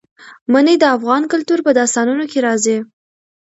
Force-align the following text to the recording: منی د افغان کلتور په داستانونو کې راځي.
منی 0.51 0.75
د 0.79 0.83
افغان 0.95 1.23
کلتور 1.31 1.59
په 1.65 1.71
داستانونو 1.79 2.23
کې 2.31 2.39
راځي. 2.47 2.77